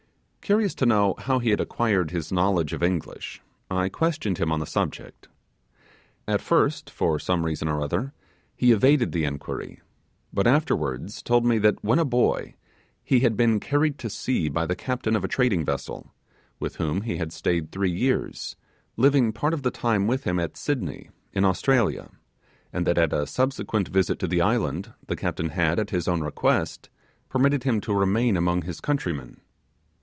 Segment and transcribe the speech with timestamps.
[0.41, 4.59] Curious to know how he had acquired his knowledge of English, I questioned him on
[4.59, 5.29] the subject.
[6.27, 8.11] At first, for some reason or other,
[8.53, 9.79] he evaded the inquiry,
[10.33, 12.55] but afterwards told me that, when a boy,
[13.01, 16.13] he had been carried to sea by the captain of a trading vessel,
[16.59, 18.57] with whom he had stayed three years,
[18.97, 22.09] living part of the time with him at Sidney in Australia,
[22.73, 26.19] and that at a subsequent visit to the island, the captain had, at his own
[26.19, 26.89] request,
[27.29, 29.39] permitted him to remain among his countrymen.